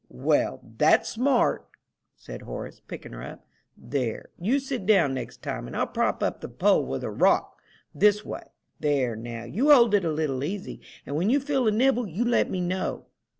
"Well, 0.09 0.61
that's 0.63 1.09
smart!" 1.09 1.67
said 2.17 2.41
Horace, 2.41 2.79
picking 2.79 3.11
her 3.11 3.21
up. 3.21 3.45
"There, 3.77 4.29
you 4.39 4.57
sit 4.57 4.87
down 4.87 5.13
next 5.13 5.43
time, 5.43 5.67
and 5.67 5.77
I'll 5.77 5.85
prop 5.85 6.23
up 6.23 6.41
the 6.41 6.49
pole 6.49 6.83
with 6.83 7.03
a 7.03 7.11
rock 7.11 7.61
this 7.93 8.25
way. 8.25 8.45
There, 8.79 9.15
now, 9.15 9.43
you 9.43 9.69
hold 9.69 9.93
it 9.93 10.03
a 10.03 10.09
little 10.09 10.43
easy, 10.43 10.81
and 11.05 11.15
when 11.15 11.29
you 11.29 11.39
feel 11.39 11.67
a 11.67 11.71
nibble 11.71 12.07
you 12.07 12.25
let 12.25 12.49
me 12.49 12.61
know." 12.61 13.05